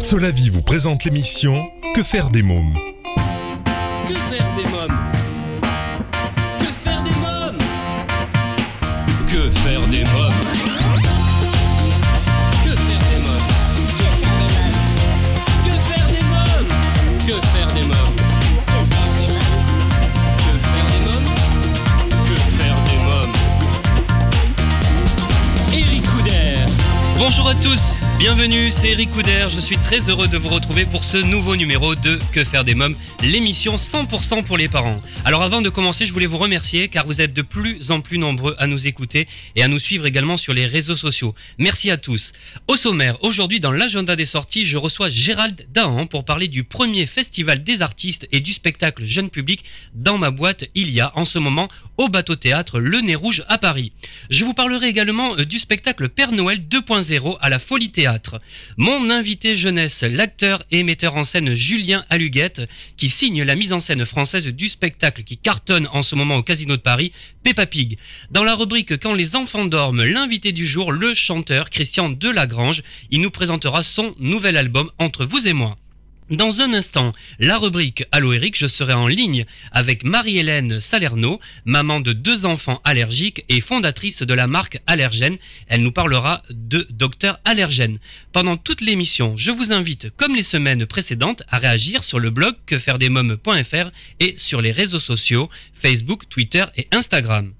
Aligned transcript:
Solavi 0.00 0.48
vous 0.50 0.62
présente 0.62 1.04
l'émission 1.04 1.70
Que 1.94 2.02
faire 2.02 2.30
des 2.30 2.42
mômes 2.42 2.74
Que 4.08 4.14
faire 4.14 4.54
des 4.56 4.64
mômes 4.70 4.98
Que 6.58 6.64
faire 6.82 7.02
des 7.02 7.10
mômes 7.10 7.58
Que 9.28 9.50
faire 9.50 9.80
des 9.88 10.04
mômes 10.04 10.32
Que 12.64 12.70
faire 12.70 13.02
des 13.10 13.20
mômes 13.20 13.46
Que 15.66 15.80
faire 15.92 16.06
des 16.06 16.22
mômes 16.22 16.68
Que 17.26 17.32
faire 17.46 17.66
des 17.68 17.86
mômes 17.86 18.14
Que 20.38 20.54
faire 20.66 20.86
des 20.88 21.00
mômes 21.04 21.30
Que 22.26 22.36
faire 22.58 22.78
des 22.86 22.98
mômes 23.04 23.36
Eric 25.72 26.02
Couder 26.02 26.64
Bonjour 27.18 27.48
à 27.48 27.54
tous, 27.56 27.96
bienvenue, 28.20 28.70
c'est 28.70 28.90
Eric 28.90 29.10
Couder. 29.12 29.46
Je 29.48 29.58
suis 29.60 29.78
très 29.78 30.10
heureux 30.10 30.28
de 30.28 30.36
vous 30.36 30.50
retrouver 30.50 30.84
pour 30.84 31.04
ce 31.04 31.16
nouveau 31.16 31.56
numéro 31.56 31.94
de 31.94 32.18
Que 32.32 32.44
faire 32.44 32.64
des 32.64 32.74
mômes, 32.74 32.94
l'émission 33.22 33.76
100% 33.76 34.44
pour 34.44 34.58
les 34.58 34.68
parents. 34.68 35.00
Alors 35.24 35.42
avant 35.42 35.62
de 35.62 35.70
commencer, 35.70 36.04
je 36.04 36.12
voulais 36.12 36.26
vous 36.26 36.36
remercier 36.36 36.88
car 36.88 37.06
vous 37.06 37.22
êtes 37.22 37.32
de 37.32 37.40
plus 37.40 37.90
en 37.90 38.02
plus 38.02 38.18
nombreux 38.18 38.54
à 38.58 38.66
nous 38.66 38.86
écouter 38.86 39.26
et 39.56 39.62
à 39.62 39.68
nous 39.68 39.78
suivre 39.78 40.04
également 40.04 40.36
sur 40.36 40.52
les 40.52 40.66
réseaux 40.66 40.96
sociaux. 40.96 41.34
Merci 41.56 41.90
à 41.90 41.96
tous. 41.96 42.32
Au 42.68 42.76
sommaire, 42.76 43.16
aujourd'hui 43.24 43.58
dans 43.58 43.72
l'agenda 43.72 44.16
des 44.16 44.26
sorties, 44.26 44.66
je 44.66 44.76
reçois 44.76 45.08
Gérald 45.08 45.66
Dahan 45.72 46.06
pour 46.06 46.26
parler 46.26 46.48
du 46.48 46.62
premier 46.62 47.06
festival 47.06 47.62
des 47.62 47.80
artistes 47.80 48.28
et 48.32 48.40
du 48.40 48.52
spectacle 48.52 49.06
jeune 49.06 49.30
public 49.30 49.64
dans 49.94 50.18
ma 50.18 50.30
boîte. 50.30 50.66
Il 50.74 50.90
y 50.90 51.00
a 51.00 51.10
en 51.14 51.24
ce 51.24 51.38
moment 51.38 51.68
au 51.96 52.08
bateau 52.08 52.36
théâtre 52.36 52.80
Le 52.80 53.00
Nez 53.00 53.14
Rouge 53.14 53.44
à 53.48 53.56
Paris. 53.56 53.92
Je 54.28 54.44
vous 54.44 54.52
parlerai 54.52 54.88
également 54.88 55.36
euh, 55.38 55.46
du 55.46 55.58
spectacle 55.58 56.10
Père 56.10 56.32
Noël 56.32 56.58
2.0 56.68 57.38
à 57.40 57.48
la 57.48 57.58
Folie 57.58 57.90
Théâtre. 57.90 58.09
Mon 58.76 59.10
invité 59.10 59.54
jeunesse, 59.54 60.02
l'acteur 60.02 60.62
et 60.70 60.82
metteur 60.82 61.16
en 61.16 61.24
scène 61.24 61.54
Julien 61.54 62.04
Aluguette, 62.10 62.62
qui 62.96 63.08
signe 63.08 63.42
la 63.42 63.54
mise 63.54 63.72
en 63.72 63.80
scène 63.80 64.04
française 64.04 64.46
du 64.46 64.68
spectacle 64.68 65.22
qui 65.22 65.36
cartonne 65.36 65.88
en 65.92 66.02
ce 66.02 66.14
moment 66.14 66.36
au 66.36 66.42
Casino 66.42 66.76
de 66.76 66.82
Paris, 66.82 67.12
Peppa 67.42 67.66
Pig. 67.66 67.98
Dans 68.30 68.44
la 68.44 68.54
rubrique 68.54 68.98
Quand 68.98 69.14
les 69.14 69.36
enfants 69.36 69.66
dorment, 69.66 70.04
l'invité 70.04 70.52
du 70.52 70.66
jour, 70.66 70.92
le 70.92 71.14
chanteur 71.14 71.70
Christian 71.70 72.10
Delagrange, 72.10 72.82
il 73.10 73.20
nous 73.20 73.30
présentera 73.30 73.82
son 73.82 74.14
nouvel 74.18 74.56
album 74.56 74.90
Entre 74.98 75.24
vous 75.24 75.46
et 75.46 75.52
moi. 75.52 75.79
Dans 76.30 76.60
un 76.60 76.72
instant, 76.74 77.10
la 77.40 77.58
rubrique 77.58 78.04
Allo 78.12 78.32
Eric, 78.32 78.56
je 78.56 78.68
serai 78.68 78.92
en 78.92 79.08
ligne 79.08 79.44
avec 79.72 80.04
Marie-Hélène 80.04 80.78
Salerno, 80.78 81.40
maman 81.64 81.98
de 81.98 82.12
deux 82.12 82.46
enfants 82.46 82.80
allergiques 82.84 83.44
et 83.48 83.60
fondatrice 83.60 84.22
de 84.22 84.32
la 84.34 84.46
marque 84.46 84.80
Allergène. 84.86 85.36
Elle 85.66 85.82
nous 85.82 85.90
parlera 85.90 86.44
de 86.50 86.86
Docteur 86.90 87.40
Allergène. 87.44 87.98
Pendant 88.32 88.56
toute 88.56 88.80
l'émission, 88.80 89.36
je 89.36 89.50
vous 89.50 89.72
invite, 89.72 90.10
comme 90.16 90.36
les 90.36 90.44
semaines 90.44 90.86
précédentes, 90.86 91.42
à 91.48 91.58
réagir 91.58 92.04
sur 92.04 92.20
le 92.20 92.30
blog 92.30 92.54
quefairedesmoms.fr 92.64 93.90
et 94.20 94.34
sur 94.36 94.60
les 94.60 94.70
réseaux 94.70 95.00
sociaux 95.00 95.50
Facebook, 95.74 96.28
Twitter 96.28 96.64
et 96.76 96.86
Instagram. 96.92 97.52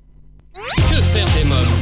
Que 0.76 1.02
faire 1.12 1.28
des 1.34 1.44
mômes? 1.44 1.79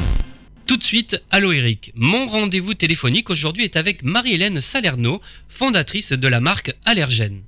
Tout 0.68 0.76
de 0.76 0.84
suite, 0.84 1.24
Allo 1.30 1.50
Eric. 1.50 1.92
Mon 1.94 2.26
rendez-vous 2.26 2.74
téléphonique 2.74 3.30
aujourd'hui 3.30 3.64
est 3.64 3.76
avec 3.76 4.02
Marie-Hélène 4.02 4.60
Salerno, 4.60 5.22
fondatrice 5.48 6.12
de 6.12 6.28
la 6.28 6.40
marque 6.40 6.74
Allergène. 6.84 7.40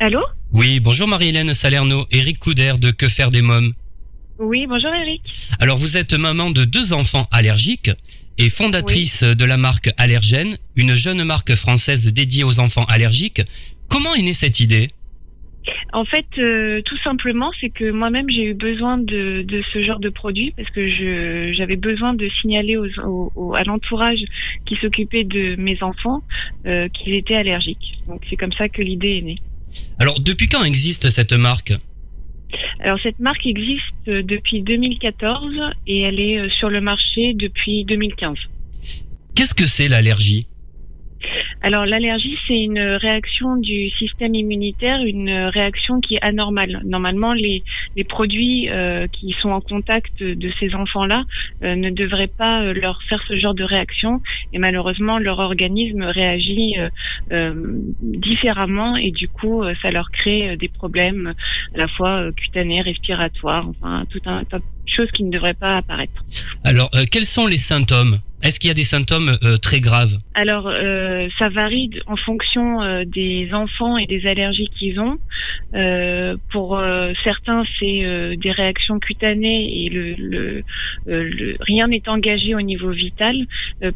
Allô? 0.00 0.18
Oui, 0.50 0.80
bonjour 0.80 1.06
Marie-Hélène 1.06 1.54
Salerno, 1.54 2.06
Eric 2.10 2.40
Couder 2.40 2.72
de 2.80 2.90
Que 2.90 3.08
faire 3.08 3.30
des 3.30 3.42
mômes? 3.42 3.72
Oui, 4.40 4.66
bonjour 4.66 4.90
Eric. 4.92 5.22
Alors 5.60 5.78
vous 5.78 5.96
êtes 5.96 6.14
maman 6.14 6.50
de 6.50 6.64
deux 6.64 6.92
enfants 6.92 7.28
allergiques 7.30 7.92
et 8.36 8.48
fondatrice 8.48 9.22
de 9.22 9.44
la 9.44 9.58
marque 9.58 9.90
Allergène, 9.96 10.56
une 10.74 10.96
jeune 10.96 11.22
marque 11.22 11.54
française 11.54 12.12
dédiée 12.12 12.42
aux 12.42 12.58
enfants 12.58 12.84
allergiques. 12.86 13.42
Comment 13.88 14.12
est 14.16 14.22
née 14.22 14.32
cette 14.32 14.58
idée? 14.58 14.88
En 15.92 16.04
fait, 16.04 16.26
euh, 16.38 16.82
tout 16.84 16.98
simplement, 17.02 17.50
c'est 17.60 17.70
que 17.70 17.90
moi-même 17.90 18.28
j'ai 18.28 18.44
eu 18.44 18.54
besoin 18.54 18.98
de, 18.98 19.42
de 19.42 19.62
ce 19.72 19.82
genre 19.82 20.00
de 20.00 20.10
produit 20.10 20.52
parce 20.56 20.68
que 20.70 20.86
j'avais 21.54 21.76
besoin 21.76 22.12
de 22.14 22.28
signaler 22.42 22.76
aux, 22.76 22.88
aux- 23.06 23.32
aux- 23.34 23.54
à 23.54 23.64
l'entourage 23.64 24.20
qui 24.66 24.76
s'occupait 24.76 25.24
de 25.24 25.56
mes 25.56 25.82
enfants 25.82 26.22
euh, 26.66 26.88
qu'ils 26.90 27.14
étaient 27.14 27.36
allergiques. 27.36 27.98
Donc 28.06 28.20
c'est 28.28 28.36
comme 28.36 28.52
ça 28.52 28.68
que 28.68 28.82
l'idée 28.82 29.16
est 29.18 29.22
née. 29.22 29.38
Alors 29.98 30.20
depuis 30.20 30.46
quand 30.46 30.62
existe 30.62 31.08
cette 31.08 31.32
marque? 31.32 31.72
Alors 32.80 32.98
cette 33.02 33.18
marque 33.18 33.46
existe 33.46 33.82
euh, 34.08 34.22
depuis 34.22 34.62
2014 34.62 35.54
et 35.86 36.00
elle 36.00 36.20
est 36.20 36.38
euh, 36.38 36.48
sur 36.50 36.68
le 36.70 36.80
marché 36.80 37.32
depuis 37.34 37.84
2015. 37.86 38.36
Qu'est-ce 39.34 39.54
que 39.54 39.66
c'est 39.66 39.88
l'allergie? 39.88 40.46
Alors 41.62 41.86
l'allergie, 41.86 42.36
c'est 42.46 42.58
une 42.58 42.78
réaction 42.78 43.56
du 43.56 43.90
système 43.90 44.34
immunitaire, 44.34 45.02
une 45.02 45.30
réaction 45.52 46.00
qui 46.00 46.14
est 46.14 46.22
anormale. 46.22 46.82
Normalement, 46.84 47.32
les, 47.32 47.62
produits 48.08 48.68
euh, 48.70 49.06
qui 49.08 49.34
sont 49.42 49.50
en 49.50 49.60
contact 49.60 50.22
de 50.22 50.50
ces 50.60 50.74
enfants-là 50.74 51.24
euh, 51.62 51.74
ne 51.74 51.90
devraient 51.90 52.28
pas 52.28 52.62
euh, 52.62 52.72
leur 52.72 53.02
faire 53.08 53.20
ce 53.28 53.36
genre 53.36 53.54
de 53.54 53.64
réaction. 53.64 54.20
Et 54.52 54.58
malheureusement, 54.58 55.18
leur 55.18 55.40
organisme 55.40 56.02
réagit 56.02 56.74
différemment 58.02 58.96
et 58.96 59.10
du 59.10 59.28
coup, 59.28 59.62
ça 59.82 59.90
leur 59.90 60.10
crée 60.10 60.56
des 60.56 60.68
problèmes 60.68 61.34
à 61.74 61.78
la 61.78 61.88
fois 61.88 62.30
cutanés, 62.32 62.82
respiratoires, 62.82 63.68
enfin 63.68 64.04
tout 64.10 64.20
un 64.26 64.44
tas 64.44 64.58
de 64.58 64.64
choses 64.86 65.10
qui 65.12 65.24
ne 65.24 65.30
devraient 65.30 65.54
pas 65.54 65.76
apparaître. 65.76 66.24
Alors 66.64 66.90
quels 67.10 67.24
sont 67.24 67.46
les 67.46 67.56
symptômes? 67.56 68.18
Est-ce 68.42 68.60
qu'il 68.60 68.68
y 68.68 68.70
a 68.70 68.74
des 68.74 68.84
symptômes 68.84 69.36
euh, 69.42 69.56
très 69.56 69.80
graves 69.80 70.12
Alors, 70.34 70.68
euh, 70.68 71.28
ça 71.40 71.48
varie 71.48 71.90
en 72.06 72.16
fonction 72.16 72.80
euh, 72.82 73.04
des 73.04 73.48
enfants 73.52 73.96
et 73.98 74.06
des 74.06 74.26
allergies 74.26 74.68
qu'ils 74.78 75.00
ont. 75.00 75.18
Pour 76.50 76.80
certains, 77.24 77.62
c'est 77.78 78.36
des 78.36 78.50
réactions 78.52 78.98
cutanées 78.98 79.84
et 79.84 79.88
le, 79.90 80.14
le, 80.14 80.62
le- 81.06 81.56
rien 81.60 81.88
n'est 81.88 82.08
engagé 82.08 82.54
au 82.54 82.62
niveau 82.62 82.90
vital. 82.90 83.36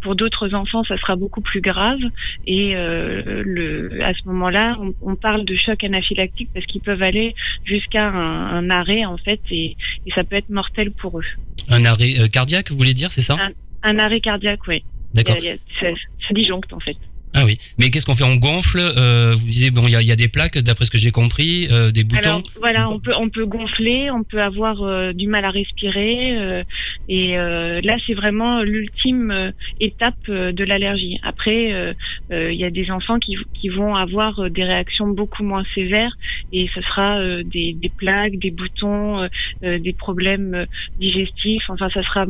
Pour 0.02 0.14
d'autres 0.14 0.52
enfants, 0.54 0.84
ça 0.84 0.98
sera 0.98 1.16
beaucoup 1.16 1.40
plus 1.40 1.60
grave. 1.62 1.98
Et 2.46 2.74
le, 2.74 4.02
à 4.04 4.12
ce 4.12 4.28
moment-là, 4.28 4.76
on, 4.80 4.92
on 5.12 5.16
parle 5.16 5.44
de 5.46 5.56
choc 5.56 5.82
anaphylactique 5.82 6.50
parce 6.52 6.66
qu'ils 6.66 6.82
peuvent 6.82 7.02
aller 7.02 7.34
jusqu'à 7.64 8.06
un, 8.08 8.58
un 8.58 8.70
arrêt 8.70 9.04
en 9.06 9.16
fait, 9.16 9.40
et, 9.50 9.76
et 10.06 10.10
ça 10.14 10.24
peut 10.24 10.36
être 10.36 10.50
mortel 10.50 10.90
pour 10.90 11.18
eux. 11.20 11.24
Un 11.70 11.84
arrêt 11.84 12.12
cardiaque, 12.30 12.70
vous 12.70 12.76
voulez 12.76 12.94
dire, 12.94 13.10
c'est 13.12 13.20
ça 13.22 13.34
Un 13.40 13.52
arrêt 13.98 14.20
cardiaque, 14.20 14.66
oui. 14.68 14.84
D'accord. 15.14 15.36
Ça 15.38 15.88
disjoncte 16.32 16.72
en 16.72 16.80
fait. 16.80 16.96
Ah 17.34 17.44
oui. 17.44 17.56
Mais 17.78 17.88
qu'est-ce 17.90 18.04
qu'on 18.04 18.14
fait? 18.14 18.24
On 18.24 18.36
gonfle 18.36 18.78
euh, 18.78 19.34
Vous 19.34 19.46
disiez 19.46 19.70
bon, 19.70 19.82
il 19.86 19.98
y 19.98 20.04
y 20.04 20.12
a 20.12 20.16
des 20.16 20.28
plaques, 20.28 20.58
d'après 20.58 20.84
ce 20.84 20.90
que 20.90 20.98
j'ai 20.98 21.10
compris, 21.10 21.68
euh, 21.70 21.90
des 21.90 22.04
boutons. 22.04 22.28
Alors 22.28 22.42
voilà, 22.58 22.90
on 22.90 23.00
peut 23.00 23.14
on 23.18 23.30
peut 23.30 23.46
gonfler, 23.46 24.10
on 24.10 24.22
peut 24.22 24.42
avoir 24.42 24.82
euh, 24.82 25.12
du 25.12 25.26
mal 25.28 25.44
à 25.44 25.50
respirer 25.50 26.36
euh, 26.36 26.62
et 27.08 27.38
euh, 27.38 27.80
là 27.82 27.96
c'est 28.06 28.14
vraiment 28.14 28.62
l'ultime 28.62 29.30
euh, 29.30 29.50
étape 29.80 30.28
de 30.28 30.64
l'allergie. 30.64 31.18
Après 31.22 31.94
il 32.30 32.54
y 32.54 32.64
a 32.64 32.70
des 32.70 32.90
enfants 32.90 33.18
qui 33.18 33.36
qui 33.54 33.68
vont 33.68 33.94
avoir 33.94 34.50
des 34.50 34.64
réactions 34.64 35.08
beaucoup 35.08 35.42
moins 35.42 35.64
sévères 35.74 36.14
et 36.52 36.68
ce 36.74 36.80
sera 36.82 37.18
des 37.44 37.74
des 37.74 37.88
plaques, 37.88 38.38
des 38.38 38.50
boutons, 38.50 39.28
des 39.62 39.92
problèmes 39.92 40.66
digestifs. 40.98 41.64
Enfin 41.68 41.88
ça 41.90 42.02
sera 42.02 42.26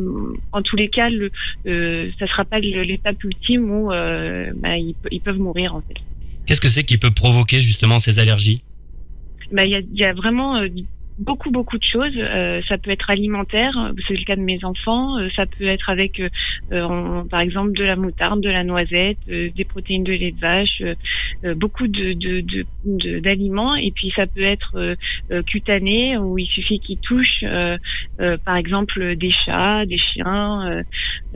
en 0.53 0.63
tous 0.63 0.77
les 0.77 0.89
cas 0.89 1.09
le 1.11 1.31
ça 2.19 2.27
sera 2.27 2.45
pas 2.45 2.59
l'étape 2.59 3.23
ultime 3.25 3.71
où 3.71 3.89
bah, 3.89 4.77
ils, 4.93 5.01
pe- 5.03 5.09
ils 5.11 5.21
peuvent 5.21 5.39
mourir 5.39 5.75
en 5.75 5.81
fait. 5.81 5.99
Qu'est-ce 6.47 6.61
que 6.61 6.69
c'est 6.69 6.85
qui 6.85 6.99
peut 6.99 7.13
provoquer 7.15 7.61
justement 7.61 7.99
ces 7.99 8.19
allergies? 8.19 8.63
Bah, 9.51 9.65
il 9.65 9.71
y 9.71 9.75
a, 9.75 9.81
il 9.81 9.99
y 9.99 10.05
a 10.05 10.13
vraiment 10.13 10.57
euh, 10.57 10.69
beaucoup 11.19 11.51
beaucoup 11.51 11.79
de 11.79 11.85
choses. 11.85 12.17
Euh, 12.17 12.61
ça 12.69 12.79
peut 12.79 12.91
être 12.91 13.11
alimentaire, 13.11 13.73
c'est 14.07 14.15
le 14.15 14.25
cas 14.25 14.37
de 14.37 14.41
mes 14.41 14.65
enfants. 14.65 15.19
Euh, 15.19 15.29
ça 15.37 15.45
peut 15.47 15.69
être 15.69 15.89
avec, 15.91 16.21
par 16.71 17.41
exemple, 17.41 17.73
de 17.73 17.85
la 17.85 17.97
moutarde, 17.97 18.41
de 18.41 18.49
la 18.49 18.65
noisette, 18.65 19.19
des 19.29 19.65
protéines 19.65 20.05
de 20.05 20.13
lait 20.13 20.33
de 20.33 20.41
vache, 20.41 20.83
beaucoup 21.55 21.89
de 21.89 23.21
d'aliments. 23.21 23.75
Et 23.77 23.93
puis 23.93 24.13
ça 24.15 24.27
peut 24.27 24.43
être 24.43 24.73
euh, 24.77 24.95
euh, 25.31 25.43
cutané, 25.43 26.17
où 26.19 26.39
il 26.39 26.47
suffit 26.47 26.81
euh, 27.43 27.77
euh, 28.21 28.37
par 28.45 28.57
exemple, 28.57 29.17
des 29.17 29.33
chats, 29.45 29.87
des 29.87 29.99
chiens. 29.99 30.71
euh, 30.71 30.83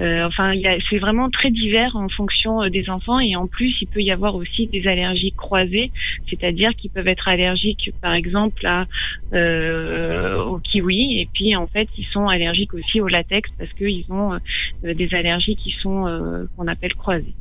euh, 0.00 0.26
enfin, 0.26 0.52
c'est 0.90 0.98
vraiment 0.98 1.30
très 1.30 1.50
divers 1.50 1.96
en 1.96 2.08
fonction 2.08 2.62
euh, 2.62 2.68
des 2.68 2.90
enfants. 2.90 3.18
Et 3.18 3.36
en 3.36 3.46
plus, 3.46 3.74
il 3.80 3.88
peut 3.88 4.02
y 4.02 4.10
avoir 4.10 4.34
aussi 4.34 4.66
des 4.66 4.86
allergies 4.86 5.32
croisées 5.36 5.90
c'est-à-dire 6.28 6.70
qu'ils 6.76 6.90
peuvent 6.90 7.08
être 7.08 7.28
allergiques, 7.28 7.90
par 8.00 8.14
exemple, 8.14 8.66
à, 8.66 8.86
euh, 9.32 10.42
au 10.42 10.58
kiwi, 10.58 11.20
et 11.20 11.28
puis 11.32 11.56
en 11.56 11.66
fait, 11.66 11.88
ils 11.96 12.06
sont 12.06 12.28
allergiques 12.28 12.74
aussi 12.74 13.00
au 13.00 13.08
latex 13.08 13.48
parce 13.58 13.72
qu'ils 13.74 14.04
ont 14.10 14.34
euh, 14.34 14.94
des 14.94 15.14
allergies 15.14 15.56
qui 15.56 15.74
sont 15.82 16.06
euh, 16.06 16.46
qu'on 16.56 16.66
appelle 16.66 16.94
croisées. 16.94 17.34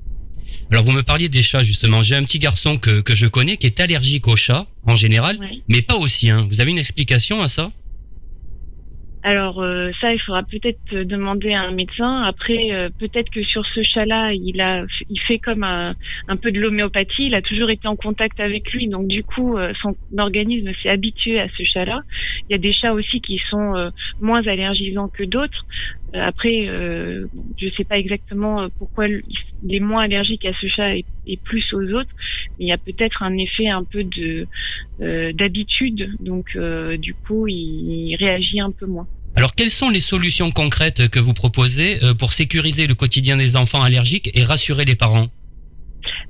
Alors 0.72 0.84
vous 0.84 0.92
me 0.92 1.02
parliez 1.04 1.30
des 1.30 1.42
chats 1.42 1.62
justement. 1.62 2.02
J'ai 2.02 2.16
un 2.16 2.24
petit 2.24 2.40
garçon 2.40 2.78
que, 2.78 3.02
que 3.02 3.14
je 3.16 3.28
connais 3.28 3.58
qui 3.58 3.68
est 3.68 3.80
allergique 3.80 4.28
aux 4.28 4.36
chats 4.36 4.66
en 4.86 4.96
général, 4.96 5.38
Ouais. 5.40 5.60
mais 5.68 5.82
pas 5.82 5.96
aux 5.96 6.08
siens. 6.08 6.46
Vous 6.50 6.62
avez 6.62 6.72
une 6.72 6.78
explication 6.78 7.42
à 7.42 7.48
ça? 7.48 7.72
Alors 9.24 9.60
euh, 9.64 9.90
ça, 10.02 10.14
il 10.14 10.20
faudra 10.20 10.44
peut-être 10.44 10.94
demander 11.04 11.52
à 11.54 11.62
un 11.62 11.72
médecin. 11.72 12.22
Après, 12.22 12.72
euh, 12.72 12.90
peut-être 13.00 13.32
que 13.32 13.44
sur 13.44 13.66
ce 13.74 13.82
chat-là, 13.82 14.34
il 14.34 14.62
a, 14.62 14.86
il 15.10 15.20
fait 15.22 15.40
comme 15.40 15.64
un, 15.64 15.96
un, 16.28 16.38
peu 16.38 16.52
de 16.52 16.60
l'homéopathie. 16.60 17.26
Il 17.26 17.34
a 17.34 17.42
toujours 17.42 17.72
été 17.72 17.88
en 17.88 17.96
contact 17.96 18.40
avec 18.40 18.72
lui, 18.72 18.88
donc 18.88 19.08
du 19.08 19.24
coup, 19.24 19.58
euh, 19.58 19.74
son 19.82 19.96
organisme 20.20 20.70
s'est 20.84 20.90
habitué 20.90 21.40
à 21.40 21.48
ce 21.58 21.64
chat-là. 21.64 22.02
Il 22.48 22.52
y 22.52 22.56
a 22.56 22.60
des 22.60 22.72
chats 22.72 22.94
aussi 22.94 23.20
qui 23.22 23.42
sont 23.50 23.90
moins 24.22 24.46
allergisants 24.46 25.08
que 25.08 25.24
d'autres. 25.24 25.66
Après, 26.22 26.66
je 26.66 27.66
ne 27.66 27.72
sais 27.78 27.84
pas 27.84 27.98
exactement 27.98 28.68
pourquoi 28.78 29.08
il 29.08 29.76
est 29.76 29.80
moins 29.80 30.04
allergique 30.04 30.46
à 30.46 30.52
ce 30.60 30.68
chat 30.68 30.96
et, 30.96 31.38
plus 31.44 31.66
aux 31.74 31.84
autres. 31.94 32.10
Mais 32.58 32.66
il 32.66 32.68
y 32.68 32.74
a 32.74 32.78
peut-être 32.78 33.24
un 33.24 33.38
effet 33.38 33.68
un 33.68 33.84
peu 33.84 34.04
de 34.04 34.48
d'habitude, 35.34 36.10
donc 36.20 36.58
du 36.98 37.14
coup, 37.14 37.48
il, 37.48 38.16
réagit 38.16 38.60
un 38.60 38.72
peu 38.72 38.86
moins. 38.86 39.08
Alors, 39.38 39.54
quelles 39.54 39.70
sont 39.70 39.90
les 39.90 40.00
solutions 40.00 40.50
concrètes 40.50 41.10
que 41.10 41.20
vous 41.20 41.34
proposez 41.34 42.02
euh, 42.04 42.14
pour 42.14 42.32
sécuriser 42.32 42.88
le 42.88 42.96
quotidien 42.96 43.36
des 43.36 43.58
enfants 43.58 43.84
allergiques 43.84 44.32
et 44.34 44.44
rassurer 44.44 44.86
les 44.86 44.96
parents? 44.96 45.28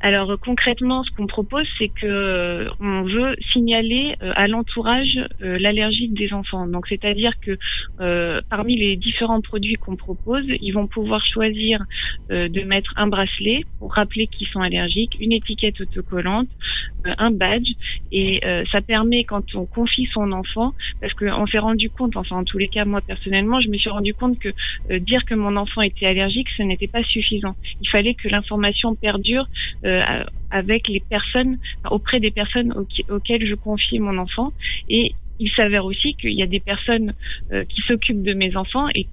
Alors 0.02 0.38
concrètement, 0.40 1.04
ce 1.04 1.12
qu'on 1.12 1.28
propose, 1.28 1.66
c'est 1.78 1.90
que 1.90 2.06
euh, 2.06 2.70
on 2.80 3.04
veut 3.04 3.36
signaler 3.54 4.16
euh, 4.22 4.32
à 4.36 4.48
l'entourage 4.48 5.20
euh, 5.42 5.58
l'allergie 5.60 6.10
des 6.10 6.34
enfants. 6.34 6.68
Donc 6.68 6.88
c'est-à-dire 6.88 7.34
que 7.42 7.58
parmi 8.50 8.76
les 8.76 8.96
différents 8.98 9.42
produits 9.42 9.76
qu'on 9.76 9.96
propose, 9.96 10.44
ils 10.62 10.72
vont 10.72 10.88
pouvoir 10.88 11.26
choisir 11.26 11.84
de 12.30 12.62
mettre 12.64 12.92
un 12.98 13.08
bracelet 13.08 13.64
pour 13.80 13.94
rappeler 13.94 14.28
qu'ils 14.28 14.48
sont 14.48 14.60
allergiques, 14.60 15.16
une 15.20 15.32
étiquette 15.32 15.80
autocollante, 15.80 16.50
un 17.06 17.32
badge, 17.32 17.70
et 18.12 18.42
ça 18.72 18.82
permet 18.82 19.24
quand 19.24 19.56
on 19.56 19.66
confie 19.66 20.08
son 20.14 20.32
enfant, 20.34 20.74
parce 21.00 21.14
qu'on 21.14 21.48
s'est 21.48 21.60
rendu 21.60 21.90
compte, 21.90 22.18
enfin 22.18 22.38
en 22.38 22.44
tous 22.44 22.58
les 22.58 22.68
cas 22.68 22.84
moi 22.86 23.02
personnellement, 23.02 23.62
je 23.62 23.70
me 23.70 23.78
suis 23.78 23.90
rendu 23.90 24.14
compte 24.14 24.38
que 24.40 24.50
dire 24.98 25.24
que 25.26 25.36
mon 25.36 25.56
enfant 25.56 25.82
était 25.82 26.06
allergique, 26.06 26.48
ce 26.58 26.64
n'était 26.64 26.88
pas 26.88 27.04
suffisant. 27.04 27.56
Il 27.82 27.90
fallait 27.90 28.14
que 28.14 28.28
l'information 28.28 28.96
perdure 28.96 29.48
euh, 29.85 29.85
avec 30.52 30.88
les 30.88 31.02
personnes, 31.02 31.58
auprès 31.90 32.20
des 32.20 32.32
personnes 32.32 32.74
auxquelles 33.10 33.46
je 33.46 33.56
confie 33.56 34.00
mon 34.00 34.18
enfant. 34.18 34.52
Et 34.90 35.14
il 35.40 35.52
s'avère 35.52 35.86
aussi 35.86 36.16
qu'il 36.16 36.34
y 36.34 36.44
a 36.44 36.48
des 36.48 36.60
personnes 36.60 37.14
euh, 37.52 37.66
qui 37.66 37.82
s'occupent 37.82 38.24
de 38.24 38.34
mes 38.34 38.56
enfants 38.56 38.88
et 38.96 39.08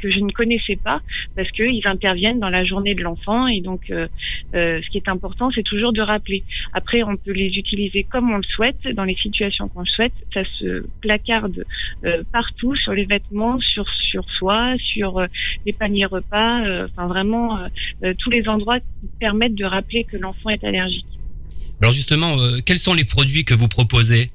que 0.00 0.10
je 0.10 0.20
ne 0.20 0.30
connaissais 0.32 0.76
pas 0.76 1.00
parce 1.36 1.50
qu'ils 1.52 1.86
interviennent 1.86 2.40
dans 2.40 2.48
la 2.48 2.64
journée 2.64 2.94
de 2.94 3.02
l'enfant 3.02 3.46
et 3.46 3.60
donc 3.60 3.90
euh, 3.90 4.08
euh, 4.54 4.80
ce 4.82 4.90
qui 4.90 4.98
est 4.98 5.08
important 5.08 5.50
c'est 5.54 5.62
toujours 5.62 5.92
de 5.92 6.00
rappeler. 6.00 6.44
Après 6.72 7.02
on 7.02 7.16
peut 7.16 7.32
les 7.32 7.56
utiliser 7.56 8.04
comme 8.04 8.30
on 8.30 8.36
le 8.36 8.42
souhaite 8.42 8.86
dans 8.94 9.04
les 9.04 9.16
situations 9.16 9.68
qu'on 9.68 9.84
souhaite. 9.84 10.12
Ça 10.34 10.42
se 10.58 10.86
placarde 11.00 11.64
euh, 12.04 12.22
partout 12.32 12.74
sur 12.76 12.92
les 12.92 13.04
vêtements, 13.04 13.58
sur 13.60 13.88
sur 14.10 14.24
soi, 14.38 14.74
sur 14.78 15.20
les 15.66 15.72
paniers 15.72 16.06
repas, 16.06 16.84
enfin 16.84 17.06
vraiment 17.06 17.58
tous 18.18 18.30
les 18.30 18.48
endroits 18.48 18.80
qui 18.80 19.08
permettent 19.20 19.54
de 19.54 19.64
rappeler 19.64 20.04
que 20.04 20.16
l'enfant 20.16 20.50
est 20.50 20.64
allergique. 20.64 21.06
Alors 21.80 21.92
justement, 21.92 22.36
quels 22.66 22.78
sont 22.78 22.94
les 22.94 23.04
produits 23.04 23.44
que 23.44 23.54
vous 23.54 23.68
proposez? 23.68 24.30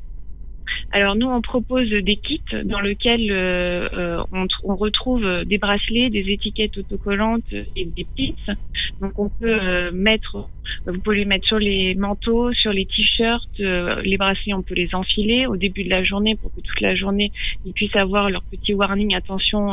Alors 0.95 1.17
nous, 1.17 1.27
on 1.27 1.41
propose 1.41 1.89
des 1.89 2.15
kits 2.15 2.39
dans 2.63 2.79
lesquels 2.79 3.29
euh, 3.29 3.89
euh, 3.91 4.23
on, 4.63 4.75
retrouve 4.77 5.43
des 5.43 5.57
bracelets, 5.57 6.09
des 6.09 6.31
étiquettes 6.31 6.77
autocollantes 6.77 7.51
et 7.75 7.83
des 7.83 8.07
pins. 8.15 8.53
Donc 9.01 9.19
on 9.19 9.27
peut 9.27 9.59
euh, 9.61 9.91
mettre, 9.91 10.47
vous 10.85 11.01
pouvez 11.01 11.17
les 11.17 11.25
mettre 11.25 11.45
sur 11.45 11.59
les 11.59 11.95
manteaux, 11.95 12.53
sur 12.53 12.71
les 12.71 12.85
t-shirts, 12.85 13.59
les 13.59 14.15
bracelets, 14.17 14.53
on 14.53 14.61
peut 14.61 14.73
les 14.73 14.95
enfiler 14.95 15.47
au 15.47 15.57
début 15.57 15.83
de 15.83 15.89
la 15.89 16.01
journée 16.01 16.37
pour 16.37 16.53
que 16.55 16.61
toute 16.61 16.79
la 16.79 16.95
journée 16.95 17.33
ils 17.65 17.73
puissent 17.73 17.97
avoir 17.97 18.29
leur 18.29 18.43
petit 18.43 18.73
warning. 18.73 19.15
Attention, 19.15 19.65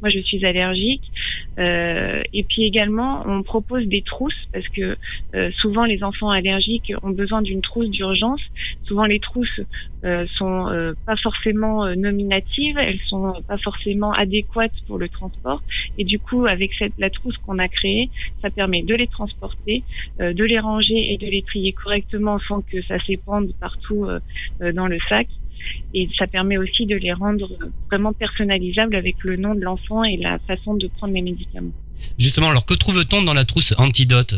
moi 0.00 0.10
je 0.14 0.20
suis 0.20 0.46
allergique. 0.46 1.02
Et 1.58 2.44
puis 2.48 2.64
également, 2.64 3.22
on 3.26 3.42
propose 3.42 3.86
des 3.86 4.02
trousses 4.02 4.46
parce 4.52 4.66
que 4.68 4.96
souvent 5.60 5.84
les 5.84 6.02
enfants 6.02 6.30
allergiques 6.30 6.92
ont 7.02 7.10
besoin 7.10 7.42
d'une 7.42 7.62
trousse 7.62 7.90
d'urgence. 7.90 8.40
Souvent 8.84 9.04
les 9.04 9.20
trousses 9.20 9.60
sont 10.36 10.68
euh, 10.68 10.94
pas 11.06 11.16
forcément 11.16 11.84
euh, 11.84 11.94
nominatives, 11.94 12.76
elles 12.78 13.00
sont 13.08 13.34
pas 13.46 13.58
forcément 13.58 14.12
adéquates 14.12 14.72
pour 14.86 14.98
le 14.98 15.08
transport. 15.08 15.62
Et 15.98 16.04
du 16.04 16.18
coup, 16.18 16.46
avec 16.46 16.72
cette, 16.78 16.92
la 16.98 17.10
trousse 17.10 17.36
qu'on 17.38 17.58
a 17.58 17.68
créée, 17.68 18.10
ça 18.42 18.50
permet 18.50 18.82
de 18.82 18.94
les 18.94 19.06
transporter, 19.06 19.82
euh, 20.20 20.32
de 20.32 20.44
les 20.44 20.58
ranger 20.58 21.12
et 21.12 21.18
de 21.18 21.26
les 21.26 21.42
trier 21.42 21.72
correctement 21.72 22.38
sans 22.48 22.62
que 22.62 22.82
ça 22.82 22.98
s'épande 23.04 23.52
partout 23.60 24.06
dans 24.60 24.86
le 24.86 24.98
sac. 25.08 25.26
Et 25.94 26.08
ça 26.18 26.26
permet 26.26 26.58
aussi 26.58 26.86
de 26.86 26.96
les 26.96 27.12
rendre 27.12 27.48
vraiment 27.88 28.12
personnalisables 28.12 28.94
avec 28.94 29.16
le 29.22 29.36
nom 29.36 29.54
de 29.54 29.60
l'enfant 29.60 30.04
et 30.04 30.16
la 30.16 30.38
façon 30.40 30.74
de 30.74 30.86
prendre 30.88 31.14
les 31.14 31.22
médicaments. 31.22 31.72
Justement, 32.18 32.48
alors 32.48 32.66
que 32.66 32.74
trouve-t-on 32.74 33.22
dans 33.22 33.34
la 33.34 33.44
trousse 33.44 33.74
antidote? 33.78 34.34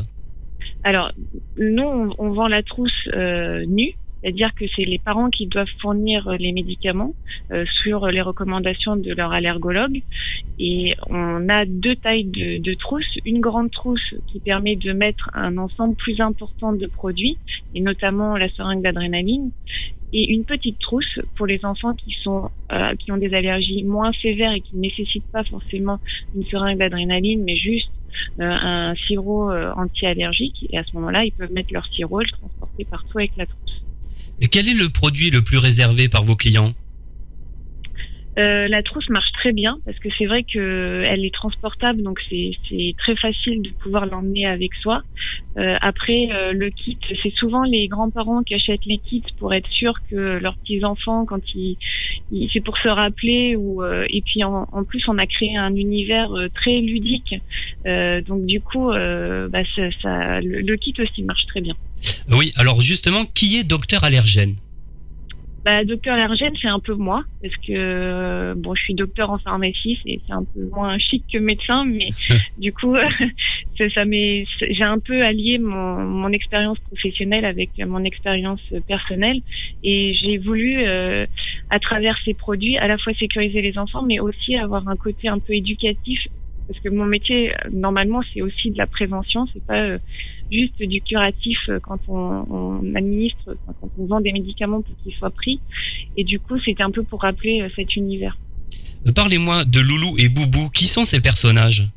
Alors, 0.85 1.13
nous, 1.59 2.13
on, 2.19 2.31
vend 2.31 2.49
la 2.49 2.63
trousse 2.63 3.09
nue, 3.67 3.95
c'est-à-dire 4.21 4.51
que 4.55 4.65
c'est 4.77 4.85
les 4.85 4.99
parents 4.99 5.31
qui 5.31 5.47
doivent 5.47 5.69
fournir 5.81 6.29
euh, 6.29 6.37
les 6.37 6.53
médicaments 6.53 7.15
euh, 7.53 7.65
sur 7.83 8.07
les 8.09 8.21
recommandations 8.21 8.97
de 8.97 9.13
leur 9.13 9.33
allergologue. 9.33 10.03
Et 10.59 10.95
on 11.09 11.49
a 11.49 11.65
deux 11.65 11.97
tailles 11.97 12.25
de, 12.25 12.59
de 12.59 12.75
trousses. 12.75 13.19
Une 13.25 13.41
grande 13.41 13.71
trousse 13.71 14.15
qui 14.27 14.41
permet 14.41 14.77
de 14.77 14.93
mettre 14.93 15.31
un 15.33 15.57
ensemble 15.57 15.95
plus 15.97 16.21
important 16.21 16.73
de 16.73 16.87
produits, 16.87 17.39
et 17.75 17.81
notamment 17.81 18.37
la 18.37 18.51
seringue 18.51 18.83
d'adrénaline, 18.83 19.53
et 20.13 20.33
une 20.33 20.45
petite 20.45 20.79
trousse 20.79 21.19
pour 21.37 21.47
les 21.47 21.65
enfants 21.65 21.95
qui 21.95 22.15
sont 22.23 22.51
euh, 22.73 22.95
qui 22.97 23.13
ont 23.13 23.17
des 23.17 23.33
allergies 23.35 23.85
moins 23.85 24.13
sévères 24.21 24.53
et 24.53 24.61
qui 24.61 24.77
ne 24.77 24.81
nécessitent 24.81 25.31
pas 25.33 25.45
forcément 25.45 25.99
une 26.35 26.45
seringue 26.47 26.79
d'adrénaline, 26.79 27.43
mais 27.45 27.57
juste 27.57 27.91
un 28.39 28.95
sirop 29.07 29.51
anti-allergique. 29.51 30.67
Et 30.71 30.79
à 30.79 30.85
ce 30.85 30.95
moment-là, 30.95 31.25
ils 31.25 31.33
peuvent 31.33 31.53
mettre 31.53 31.73
leur 31.73 31.87
sirop 31.87 32.21
et 32.21 32.25
le 32.25 32.31
transporter 32.31 32.85
partout 32.85 33.19
avec 33.19 33.33
la 33.37 33.47
trousse. 33.47 33.83
Et 34.41 34.47
quel 34.47 34.69
est 34.69 34.75
le 34.75 34.89
produit 34.89 35.31
le 35.31 35.43
plus 35.43 35.59
réservé 35.59 36.09
par 36.09 36.25
vos 36.25 36.37
clients? 36.37 36.73
Euh, 38.41 38.69
la 38.69 38.83
trousse 38.83 39.09
marche 39.09 39.31
très 39.33 39.53
bien 39.53 39.79
parce 39.85 39.99
que 39.99 40.09
c'est 40.17 40.27
vrai 40.27 40.45
que 40.45 41.05
elle 41.07 41.25
est 41.25 41.35
transportable, 41.35 42.03
donc 42.03 42.19
c'est 42.29 42.95
très 42.99 43.17
facile 43.17 43.63
de 43.63 43.71
pouvoir 43.83 44.07
l'emmener 44.07 44.47
avec 44.47 44.75
soi. 44.75 45.03
Euh, 45.57 45.77
après, 45.81 46.29
euh, 46.33 46.53
le 46.53 46.71
kit, 46.71 46.99
c'est 47.23 47.35
souvent 47.35 47.65
les 47.65 47.89
grands-parents 47.89 48.43
qui 48.43 48.55
achètent 48.55 48.87
les 48.87 48.99
kits 48.99 49.23
pour 49.39 49.53
être 49.53 49.69
sûr 49.71 49.95
que 50.11 50.39
leurs 50.39 50.57
petits-enfants, 50.59 51.27
quand 51.27 51.43
ils, 51.55 51.77
c'est 52.53 52.61
pour 52.61 52.79
se 52.79 52.89
rappeler, 52.89 53.57
et 54.09 54.23
puis 54.23 54.45
en, 54.45 54.67
plus 54.85 55.03
on 55.09 55.19
a 55.19 55.27
créé 55.27 55.57
un 55.57 55.75
univers 55.75 56.31
très 56.55 56.81
ludique, 56.81 57.35
donc 57.85 58.47
du 58.47 58.61
coup, 58.61 58.89
bah, 58.89 59.63
ça, 60.03 60.41
le 60.41 60.77
kit 60.77 60.95
aussi 60.99 61.23
marche 61.23 61.47
très 61.47 61.61
bien. 61.61 61.75
Oui, 62.31 62.53
alors 62.57 62.81
justement, 62.81 63.25
qui 63.35 63.57
est 63.57 63.65
docteur 63.65 64.05
allergène? 64.05 64.55
Bah, 65.65 65.85
docteur 65.85 66.15
allergène, 66.15 66.55
c'est 66.61 66.69
un 66.69 66.81
peu 66.81 66.95
moi, 66.95 67.23
parce 67.43 67.55
que 67.57 67.73
euh, 67.73 68.55
bon, 68.57 68.75
je 68.75 68.83
suis 68.83 68.95
docteur 68.95 69.31
en 69.31 69.39
pharmacie, 69.39 69.99
c'est 70.05 70.21
un 70.31 70.45
peu 70.55 70.69
moins 70.75 70.99
chic 70.99 71.25
que 71.31 71.37
médecin, 71.39 71.85
mais 71.85 72.09
du 72.57 72.73
coup, 72.73 72.97
ça, 73.79 73.91
ça 73.91 74.05
j'ai 74.05 74.83
un 74.83 74.99
peu 74.99 75.23
allié 75.23 75.59
mon, 75.59 75.97
mon 76.01 76.33
expérience 76.33 76.79
professionnelle 76.81 77.45
avec 77.45 77.71
mon 77.79 78.05
expérience 78.05 78.63
personnelle, 78.87 79.41
et 79.83 80.15
j'ai 80.15 80.39
voulu, 80.39 80.83
euh, 80.87 81.27
à 81.69 81.79
travers 81.79 82.17
ces 82.25 82.35
produits, 82.35 82.79
à 82.79 82.89
la 82.89 82.97
fois 82.97 83.13
sécuriser 83.15 83.61
les 83.61 83.77
enfants, 83.79 84.03
mais 84.03 84.19
aussi 84.19 84.57
avoir 84.57 84.89
un 84.89 84.97
côté 84.97 85.29
un 85.29 85.39
peu 85.39 85.53
éducatif 85.53 86.21
parce 86.71 86.85
que 86.85 86.89
mon 86.89 87.05
métier 87.05 87.53
normalement 87.73 88.21
c'est 88.33 88.43
aussi 88.43 88.71
de 88.71 88.79
la 88.79 88.87
prévention, 88.87 89.45
c'est 89.53 89.65
pas 89.65 89.83
euh, 89.83 89.99
juste 90.53 90.81
du 90.81 91.01
curatif 91.01 91.59
euh, 91.69 91.81
quand 91.81 91.99
on, 92.07 92.95
administre, 92.95 93.57
quand 93.67 93.91
on 93.99 94.07
vend 94.07 94.21
des 94.21 94.31
médicaments 94.31 94.81
pour 94.81 94.95
qu'ils 95.03 95.15
soient 95.15 95.31
pris. 95.31 95.61
Et 96.17 96.23
du 96.23 96.39
coup, 96.39 96.61
c'était 96.65 96.85
un 96.85 96.93
peu 96.93 97.03
pour 97.03 97.23
rappeler 97.23 97.61
euh, 97.61 97.69
cet 97.75 97.97
univers. 97.97 98.39
Parlez-moi 99.17 99.65
de 99.65 99.81
Loulou 99.81 100.17
et 100.19 100.29
Boubou. 100.29 100.71
Qui 100.73 100.87
sont 100.87 101.03
ces 101.03 101.21
personnages? 101.21 101.89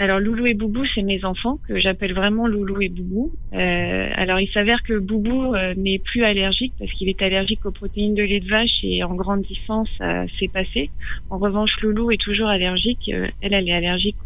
Alors 0.00 0.18
Loulou 0.18 0.46
et 0.46 0.54
Boubou, 0.54 0.82
c'est 0.94 1.02
mes 1.02 1.26
enfants 1.26 1.58
que 1.68 1.78
j'appelle 1.78 2.14
vraiment 2.14 2.46
Loulou 2.46 2.80
et 2.80 2.88
Boubou. 2.88 3.32
Euh, 3.52 4.08
alors 4.14 4.40
il 4.40 4.50
s'avère 4.50 4.82
que 4.82 4.98
Boubou 4.98 5.54
euh, 5.54 5.74
n'est 5.76 5.98
plus 5.98 6.24
allergique 6.24 6.72
parce 6.78 6.90
qu'il 6.92 7.10
est 7.10 7.20
allergique 7.20 7.66
aux 7.66 7.70
protéines 7.70 8.14
de 8.14 8.22
lait 8.22 8.40
de 8.40 8.48
vache 8.48 8.82
et 8.82 9.04
en 9.04 9.14
grandissant 9.14 9.84
ça 9.98 10.24
s'est 10.38 10.48
passé. 10.48 10.88
En 11.28 11.36
revanche, 11.36 11.72
Loulou 11.82 12.10
est 12.12 12.20
toujours 12.20 12.48
allergique. 12.48 13.10
Euh, 13.12 13.28
elle, 13.42 13.52
elle 13.52 13.68
est 13.68 13.74
allergique 13.74 14.16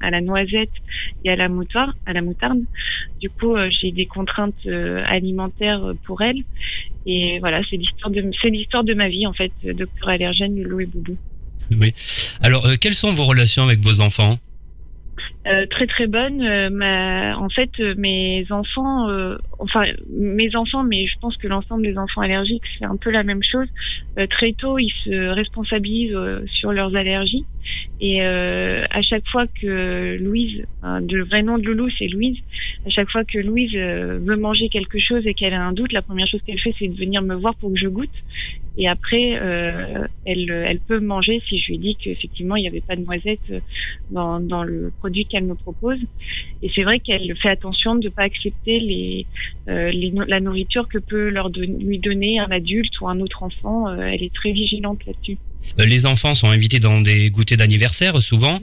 à 0.00 0.10
la 0.10 0.22
noisette 0.22 0.72
et 1.26 1.30
à 1.30 1.36
la 1.36 1.50
moutarde. 1.50 2.62
Du 3.20 3.28
coup, 3.28 3.54
j'ai 3.82 3.90
des 3.90 4.06
contraintes 4.06 4.66
alimentaires 4.66 5.92
pour 6.06 6.22
elle. 6.22 6.38
Et 7.04 7.38
voilà, 7.40 7.60
c'est 7.68 7.76
l'histoire 7.76 8.10
de 8.10 8.30
c'est 8.40 8.48
l'histoire 8.48 8.84
de 8.84 8.94
ma 8.94 9.10
vie 9.10 9.26
en 9.26 9.34
fait, 9.34 9.52
docteur 9.62 10.08
allergène 10.08 10.58
Loulou 10.62 10.80
et 10.80 10.86
Boubou. 10.86 11.18
Oui. 11.70 11.92
Alors, 12.40 12.66
quelles 12.80 12.94
sont 12.94 13.12
vos 13.12 13.24
relations 13.24 13.64
avec 13.64 13.80
vos 13.80 14.00
enfants? 14.00 14.38
Euh, 15.46 15.66
très 15.66 15.86
très 15.86 16.06
bonne. 16.06 16.40
Euh, 16.40 16.70
ma- 16.70 17.36
en 17.36 17.50
fait, 17.50 17.68
euh, 17.78 17.94
mes 17.98 18.46
enfants, 18.50 19.10
euh, 19.10 19.36
enfin 19.58 19.84
mes 20.08 20.56
enfants, 20.56 20.84
mais 20.84 21.06
je 21.06 21.14
pense 21.20 21.36
que 21.36 21.46
l'ensemble 21.48 21.82
des 21.82 21.98
enfants 21.98 22.22
allergiques, 22.22 22.62
c'est 22.78 22.86
un 22.86 22.96
peu 22.96 23.10
la 23.10 23.24
même 23.24 23.42
chose. 23.42 23.68
Euh, 24.18 24.26
très 24.26 24.54
tôt, 24.54 24.78
ils 24.78 24.92
se 25.04 25.28
responsabilisent 25.34 26.16
sur 26.46 26.72
leurs 26.72 26.96
allergies. 26.96 27.44
Et 28.00 28.20
à 28.22 29.02
chaque 29.02 29.26
fois 29.28 29.46
que 29.60 30.16
Louise, 30.20 30.64
hein, 30.82 31.00
le 31.00 31.24
vrai 31.24 31.42
nom 31.42 31.56
de 31.58 31.64
Loulou, 31.64 31.88
c'est 31.98 32.08
Louise. 32.08 32.36
À 32.86 32.90
chaque 32.90 33.08
fois 33.10 33.24
que 33.24 33.38
Louise 33.38 33.72
veut 33.74 34.36
manger 34.36 34.68
quelque 34.68 34.98
chose 34.98 35.26
et 35.26 35.34
qu'elle 35.34 35.54
a 35.54 35.62
un 35.62 35.72
doute, 35.72 35.92
la 35.92 36.02
première 36.02 36.26
chose 36.26 36.42
qu'elle 36.46 36.60
fait, 36.60 36.74
c'est 36.78 36.88
de 36.88 36.96
venir 36.98 37.22
me 37.22 37.34
voir 37.34 37.54
pour 37.56 37.72
que 37.72 37.78
je 37.78 37.88
goûte. 37.88 38.10
Et 38.76 38.88
après, 38.88 39.38
euh, 39.40 40.04
elle, 40.24 40.50
elle 40.50 40.80
peut 40.80 40.98
manger 40.98 41.40
si 41.48 41.60
je 41.60 41.68
lui 41.72 41.78
dis 41.78 41.96
qu'effectivement 42.02 42.56
il 42.56 42.62
n'y 42.62 42.68
avait 42.68 42.80
pas 42.80 42.96
de 42.96 43.02
noisettes 43.02 43.38
euh, 43.50 43.60
dans, 44.10 44.40
dans 44.40 44.64
le 44.64 44.92
produit 44.98 45.26
qu'elle 45.26 45.44
me 45.44 45.54
propose. 45.54 45.98
Et 46.62 46.70
c'est 46.74 46.82
vrai 46.82 46.98
qu'elle 46.98 47.36
fait 47.36 47.50
attention 47.50 47.94
de 47.94 48.06
ne 48.06 48.08
pas 48.08 48.22
accepter 48.22 48.80
les, 48.80 49.26
euh, 49.68 49.92
les 49.92 50.12
la 50.26 50.40
nourriture 50.40 50.88
que 50.88 50.98
peut 50.98 51.28
leur 51.28 51.50
don- 51.50 51.78
lui 51.78 51.98
donner 52.00 52.40
un 52.40 52.50
adulte 52.50 53.00
ou 53.00 53.08
un 53.08 53.20
autre 53.20 53.42
enfant. 53.44 53.86
Euh, 53.88 54.00
elle 54.00 54.22
est 54.24 54.34
très 54.34 54.50
vigilante 54.52 55.00
là-dessus. 55.06 55.38
Les 55.78 56.04
enfants 56.06 56.34
sont 56.34 56.48
invités 56.48 56.80
dans 56.80 57.00
des 57.00 57.30
goûters 57.30 57.56
d'anniversaire 57.58 58.18
souvent. 58.18 58.58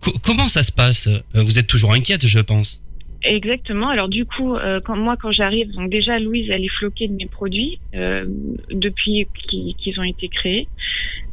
Co- 0.00 0.12
comment 0.22 0.46
ça 0.46 0.62
se 0.62 0.72
passe? 0.72 1.08
Vous 1.34 1.58
êtes 1.58 1.68
toujours 1.68 1.92
inquiète, 1.92 2.26
je 2.26 2.40
pense. 2.40 2.81
Exactement. 3.24 3.88
Alors 3.88 4.08
du 4.08 4.26
coup, 4.26 4.56
euh, 4.56 4.80
quand 4.84 4.96
moi 4.96 5.16
quand 5.20 5.30
j'arrive, 5.30 5.70
donc 5.72 5.90
déjà 5.90 6.18
Louise, 6.18 6.48
elle 6.50 6.64
est 6.64 6.76
floquée 6.78 7.06
de 7.06 7.14
mes 7.14 7.28
produits 7.28 7.80
euh, 7.94 8.24
depuis 8.70 9.28
qu'ils 9.48 9.76
qu'ils 9.76 10.00
ont 10.00 10.04
été 10.04 10.28
créés. 10.28 10.68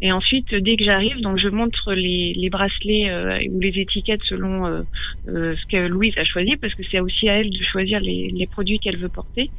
Et 0.02 0.12
ensuite, 0.12 0.54
dès 0.56 0.78
que 0.78 0.84
j'arrive, 0.86 1.20
donc 1.22 1.38
je 1.40 1.50
montre 1.50 1.94
les, 1.94 2.34
les 2.34 2.50
bracelets 2.50 3.10
euh, 3.10 3.38
ou 3.52 3.60
les 3.60 3.74
étiquettes 3.80 4.22
selon 4.30 4.66
euh, 4.66 4.82
euh, 5.28 5.56
ce 5.58 5.66
que 5.70 5.88
Louise 5.88 6.14
a 6.18 6.24
choisi, 6.24 6.56
parce 6.56 6.74
que 6.74 6.84
c'est 6.90 7.02
aussi 7.02 7.28
à 7.28 7.40
elle 7.40 7.50
de 7.50 7.64
choisir 7.70 8.00
les, 8.00 8.30
les 8.30 8.48
produits 8.48 8.80
qu'elle 8.80 8.98
veut 8.98 9.10
porter, 9.10 9.52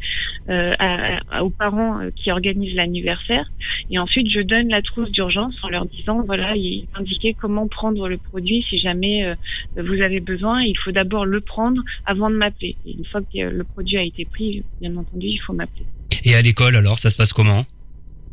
euh, 0.49 0.73
à- 0.79 1.45
aux 1.45 1.51
parents 1.51 2.01
euh, 2.01 2.11
qui 2.17 2.31
organisent 2.31 2.75
l'anniversaire. 2.75 3.45
Et 3.91 3.99
ensuite, 3.99 4.31
je 4.31 4.41
donne 4.41 4.69
la 4.71 4.81
trousse 4.83 5.11
d'urgence 5.11 5.55
en 5.63 5.69
leur 5.69 5.85
disant, 5.87 6.23
voilà, 6.25 6.57
il 6.57 6.85
est 6.85 6.99
indiqué 6.99 7.35
comment 7.39 7.69
prendre 7.69 8.09
le 8.09 8.17
produit 8.17 8.65
si 8.71 8.79
jamais 8.79 9.25
euh, 9.25 9.35
vous 9.77 10.01
avez 10.01 10.21
besoin. 10.21 10.63
Il 10.63 10.77
faut 10.79 10.93
d'abord 10.93 11.27
le 11.27 11.41
prendre 11.41 11.83
avant 12.07 12.31
de 12.31 12.37
m'appeler. 12.37 12.77
Une 12.87 13.05
fois 13.05 13.21
que 13.21 13.39
le 13.39 13.65
produit 13.65 13.99
a 13.99 14.03
été 14.03 14.25
pris, 14.25 14.63
bien 14.81 14.97
entendu, 14.97 15.27
il 15.27 15.39
faut 15.39 15.53
m'appeler. 15.53 15.85
Et 16.25 16.35
à 16.35 16.41
l'école, 16.43 16.77
alors, 16.77 16.99
ça 16.99 17.11
se 17.11 17.17
passe 17.17 17.33
comment? 17.33 17.65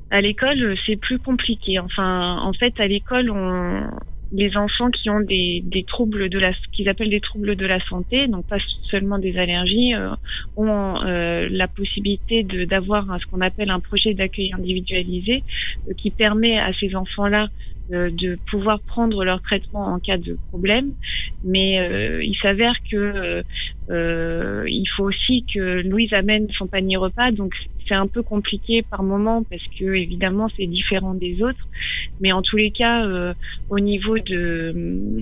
À 0.09 0.21
l'école, 0.21 0.77
c'est 0.85 0.95
plus 0.95 1.19
compliqué. 1.19 1.79
Enfin, 1.79 2.37
en 2.41 2.53
fait, 2.53 2.79
à 2.79 2.87
l'école, 2.87 3.29
on 3.29 3.89
les 4.31 4.57
enfants 4.57 4.91
qui 4.91 5.09
ont 5.09 5.21
des, 5.21 5.61
des 5.65 5.83
troubles 5.83 6.29
de 6.29 6.39
la 6.39 6.51
qu'ils 6.73 6.89
appellent 6.89 7.09
des 7.09 7.21
troubles 7.21 7.55
de 7.55 7.65
la 7.65 7.79
santé, 7.85 8.27
donc 8.27 8.45
pas 8.47 8.57
seulement 8.89 9.19
des 9.19 9.37
allergies, 9.37 9.93
euh, 9.93 10.09
ont 10.55 11.01
euh, 11.03 11.47
la 11.49 11.67
possibilité 11.67 12.43
d'avoir 12.43 13.05
ce 13.19 13.25
qu'on 13.27 13.41
appelle 13.41 13.69
un 13.69 13.79
projet 13.79 14.13
d'accueil 14.13 14.51
individualisé 14.53 15.43
euh, 15.87 15.93
qui 15.97 16.11
permet 16.11 16.57
à 16.57 16.73
ces 16.73 16.95
enfants-là 16.95 17.47
euh, 17.93 18.09
de 18.11 18.37
pouvoir 18.49 18.81
prendre 18.81 19.23
leur 19.23 19.41
traitement 19.41 19.85
en 19.87 19.99
cas 19.99 20.17
de 20.17 20.37
problème. 20.49 20.91
Mais 21.43 21.79
euh, 21.79 22.23
il 22.23 22.35
s'avère 22.41 22.75
que 22.91 22.97
euh, 22.97 23.43
euh, 23.89 24.65
il 24.67 24.87
faut 24.95 25.05
aussi 25.05 25.45
que 25.53 25.81
Louise 25.87 26.11
amène 26.13 26.47
son 26.57 26.67
panier 26.67 26.97
repas, 26.97 27.31
donc 27.31 27.53
c'est 27.87 27.95
un 27.95 28.07
peu 28.07 28.23
compliqué 28.23 28.81
par 28.81 29.03
moment 29.03 29.43
parce 29.43 29.63
que 29.79 29.95
évidemment 29.95 30.49
c'est 30.57 30.65
différent 30.65 31.13
des 31.13 31.41
autres. 31.41 31.67
Mais 32.19 32.31
en 32.31 32.41
tous 32.41 32.57
les 32.57 32.71
cas, 32.71 33.05
euh, 33.05 33.33
au 33.69 33.79
niveau 33.79 34.17
de 34.17 34.73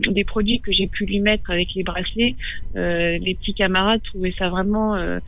des 0.09 0.23
produits 0.23 0.59
que 0.61 0.71
j'ai 0.71 0.87
pu 0.87 1.05
lui 1.05 1.19
mettre 1.19 1.49
avec 1.51 1.69
les 1.75 1.83
bracelets, 1.83 2.35
euh, 2.75 3.17
les 3.19 3.35
petits 3.35 3.53
camarades 3.53 4.01
trouvaient 4.03 4.35
ça 4.37 4.49
vraiment 4.49 4.95
euh, 4.95 5.19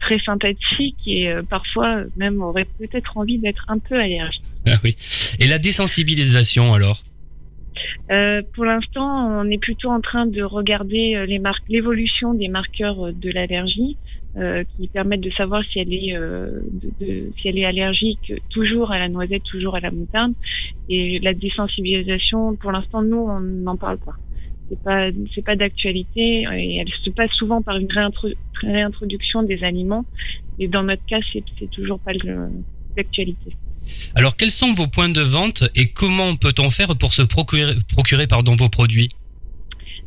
très 0.00 0.18
sympathique 0.20 0.96
et 1.06 1.32
parfois 1.48 2.02
même 2.16 2.42
auraient 2.42 2.68
peut-être 2.78 3.16
envie 3.16 3.38
d'être 3.38 3.64
un 3.68 3.78
peu 3.78 3.96
allergiques. 3.96 4.42
Ah 4.66 4.76
oui. 4.84 4.96
Et 5.40 5.46
la 5.46 5.58
désensibilisation, 5.58 6.74
alors? 6.74 7.02
Euh, 8.10 8.42
pour 8.54 8.64
l'instant, 8.64 9.40
on 9.40 9.50
est 9.50 9.58
plutôt 9.58 9.90
en 9.90 10.00
train 10.00 10.26
de 10.26 10.42
regarder 10.42 11.24
les 11.26 11.40
l'évolution 11.68 12.34
des 12.34 12.48
marqueurs 12.48 13.12
de 13.12 13.30
l'allergie, 13.30 13.96
euh, 14.36 14.64
qui 14.76 14.88
permettent 14.88 15.20
de 15.20 15.30
savoir 15.32 15.62
si 15.70 15.78
elle 15.78 15.92
est, 15.92 16.16
euh, 16.16 16.60
si 17.00 17.48
elle 17.48 17.58
est 17.58 17.64
allergique 17.64 18.32
toujours 18.50 18.90
à 18.90 18.98
la 18.98 19.08
noisette, 19.08 19.42
toujours 19.44 19.76
à 19.76 19.80
la 19.80 19.90
moutarde. 19.90 20.32
Et 20.88 21.18
la 21.20 21.34
désensibilisation, 21.34 22.56
pour 22.56 22.72
l'instant, 22.72 23.02
nous, 23.02 23.18
on 23.18 23.40
n'en 23.40 23.76
parle 23.76 23.98
pas. 23.98 24.16
C'est 24.68 24.82
pas, 24.82 25.10
c'est 25.34 25.44
pas 25.44 25.56
d'actualité 25.56 26.44
et 26.52 26.76
elle 26.76 26.88
se 27.04 27.10
passe 27.10 27.30
souvent 27.32 27.60
par 27.60 27.76
une 27.76 27.88
réintro- 27.88 28.34
réintroduction 28.62 29.42
des 29.42 29.62
aliments. 29.64 30.06
Et 30.58 30.68
dans 30.68 30.82
notre 30.82 31.04
cas, 31.06 31.20
c'est, 31.32 31.44
c'est 31.58 31.70
toujours 31.70 32.00
pas 32.00 32.12
d'actualité. 32.96 33.56
Alors, 34.14 34.36
quels 34.36 34.50
sont 34.50 34.72
vos 34.72 34.86
points 34.86 35.08
de 35.08 35.20
vente 35.20 35.64
et 35.74 35.88
comment 35.88 36.36
peut-on 36.36 36.70
faire 36.70 36.96
pour 36.96 37.12
se 37.12 37.22
procurer, 37.22 37.74
procurer 37.92 38.26
pardon, 38.26 38.54
vos 38.56 38.68
produits? 38.68 39.08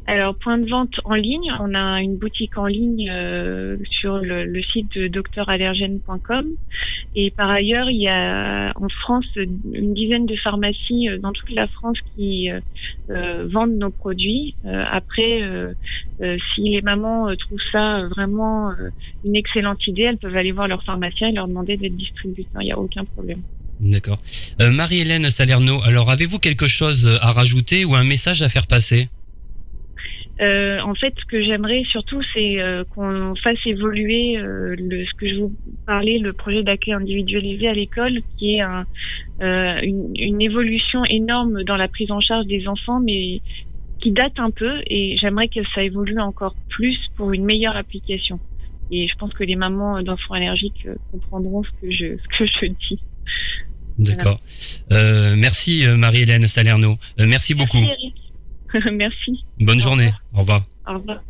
Alors, 0.07 0.35
point 0.35 0.59
de 0.59 0.69
vente 0.69 0.93
en 1.03 1.15
ligne, 1.15 1.51
on 1.59 1.73
a 1.73 1.99
une 1.99 2.17
boutique 2.17 2.57
en 2.57 2.67
ligne 2.67 3.09
euh, 3.09 3.77
sur 3.89 4.17
le, 4.19 4.61
site 4.71 4.95
de 4.95 5.07
docteurallergène.com. 5.07 6.45
Et 7.15 7.31
par 7.31 7.49
ailleurs, 7.49 7.89
il 7.89 8.01
y 8.01 8.07
a 8.07 8.71
en 8.75 8.87
France 8.89 9.25
une 9.35 9.95
dizaine 9.95 10.27
de 10.27 10.35
pharmacies 10.35 11.09
euh, 11.09 11.17
dans 11.17 11.31
toute 11.31 11.49
la 11.49 11.67
France 11.67 11.97
qui 12.15 12.51
euh, 12.51 13.47
vendent 13.51 13.77
nos 13.77 13.89
produits. 13.89 14.55
Après, 14.65 15.41
si 16.19 16.61
les 16.61 16.81
mamans 16.81 17.35
trouvent 17.35 17.59
ça 17.71 18.07
vraiment 18.07 18.71
une 19.23 19.35
excellente 19.35 19.85
idée, 19.87 20.03
elles 20.03 20.17
peuvent 20.17 20.35
aller 20.35 20.51
voir 20.51 20.67
leur 20.67 20.83
pharmacien 20.83 21.29
et 21.29 21.31
leur 21.31 21.47
demander 21.47 21.77
d'être 21.77 21.95
distributeur. 21.95 22.61
Il 22.61 22.65
n'y 22.65 22.71
a 22.71 22.79
aucun 22.79 23.05
problème. 23.05 23.41
D'accord. 23.79 24.19
Marie-Hélène 24.59 25.29
Salerno, 25.29 25.81
alors 25.83 26.09
avez-vous 26.09 26.39
quelque 26.39 26.67
chose 26.67 27.07
à 27.21 27.31
rajouter 27.31 27.85
ou 27.85 27.95
un 27.95 28.03
message 28.03 28.41
à 28.41 28.49
faire 28.49 28.67
passer? 28.67 29.09
Euh, 30.41 30.79
en 30.81 30.93
fait, 30.95 31.13
ce 31.17 31.25
que 31.25 31.41
j'aimerais 31.41 31.83
surtout, 31.89 32.21
c'est 32.33 32.59
euh, 32.59 32.83
qu'on 32.93 33.35
fasse 33.35 33.57
évoluer 33.65 34.37
euh, 34.37 34.75
le, 34.77 35.05
ce 35.05 35.13
que 35.17 35.29
je 35.29 35.35
vous 35.35 35.53
parlais, 35.85 36.17
le 36.17 36.33
projet 36.33 36.61
d'accueil 36.61 36.93
individualisé 36.93 37.67
à 37.67 37.73
l'école, 37.73 38.21
qui 38.37 38.55
est 38.55 38.61
un, 38.61 38.85
une, 39.39 40.11
une 40.15 40.41
évolution 40.41 41.05
énorme 41.05 41.63
dans 41.63 41.77
la 41.77 41.87
prise 41.87 42.11
en 42.11 42.19
charge 42.19 42.47
des 42.47 42.67
enfants, 42.67 42.99
mais 42.99 43.41
qui 44.01 44.11
date 44.11 44.37
un 44.37 44.51
peu. 44.51 44.81
Et 44.87 45.17
j'aimerais 45.21 45.47
que 45.47 45.61
ça 45.73 45.83
évolue 45.83 46.19
encore 46.19 46.55
plus 46.69 46.97
pour 47.15 47.31
une 47.31 47.45
meilleure 47.45 47.77
application. 47.77 48.39
Et 48.91 49.07
je 49.07 49.15
pense 49.15 49.33
que 49.33 49.43
les 49.43 49.55
mamans 49.55 50.01
d'enfants 50.03 50.33
allergiques 50.33 50.87
comprendront 51.11 51.63
ce 51.63 51.69
que 51.81 51.91
je, 51.91 52.17
ce 52.17 52.37
que 52.37 52.45
je 52.45 52.65
dis. 52.89 52.99
D'accord. 53.97 54.41
Merci 54.91 55.85
Marie-Hélène 55.97 56.47
Salerno. 56.47 56.97
Euh, 57.19 57.25
merci 57.25 57.53
beaucoup. 57.53 57.77
Merci, 57.77 57.93
Eric. 58.03 58.24
Merci. 58.91 59.43
Bonne 59.59 59.77
Au 59.77 59.81
journée. 59.81 60.11
Au 60.33 60.39
revoir. 60.39 60.63
Au 60.87 60.93
revoir. 60.93 61.21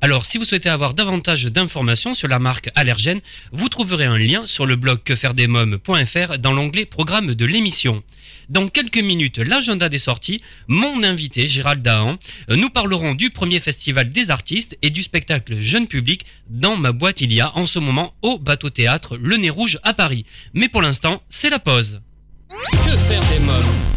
Alors, 0.00 0.24
si 0.24 0.36
vous 0.36 0.44
souhaitez 0.44 0.68
avoir 0.68 0.94
davantage 0.94 1.44
d'informations 1.44 2.12
sur 2.12 2.26
la 2.26 2.40
marque 2.40 2.70
Allergène, 2.74 3.20
vous 3.52 3.68
trouverez 3.68 4.04
un 4.04 4.18
lien 4.18 4.44
sur 4.46 4.66
le 4.66 4.74
blog 4.74 5.00
quefairedesmoms.fr 5.04 6.38
dans 6.40 6.52
l'onglet 6.52 6.86
Programme 6.86 7.36
de 7.36 7.44
l'émission. 7.44 8.02
Dans 8.48 8.66
quelques 8.66 8.98
minutes, 8.98 9.38
l'agenda 9.38 9.88
des 9.88 10.00
sorties, 10.00 10.42
mon 10.66 11.04
invité 11.04 11.46
Gérald 11.46 11.82
Dahan, 11.82 12.18
nous 12.48 12.68
parlerons 12.68 13.14
du 13.14 13.30
premier 13.30 13.60
festival 13.60 14.10
des 14.10 14.32
artistes 14.32 14.76
et 14.82 14.90
du 14.90 15.02
spectacle 15.04 15.60
jeune 15.60 15.86
public 15.86 16.26
dans 16.50 16.76
ma 16.76 16.90
boîte 16.90 17.20
il 17.20 17.32
y 17.32 17.40
a 17.40 17.56
en 17.56 17.64
ce 17.64 17.78
moment 17.78 18.12
au 18.22 18.40
bateau 18.40 18.70
théâtre 18.70 19.16
Le 19.16 19.36
Nez 19.36 19.50
Rouge 19.50 19.78
à 19.84 19.94
Paris. 19.94 20.26
Mais 20.52 20.68
pour 20.68 20.82
l'instant, 20.82 21.22
c'est 21.28 21.48
la 21.48 21.60
pause. 21.60 22.02
Que 22.48 22.96
faire 23.08 23.22
des 23.30 23.38
mômes? 23.38 23.91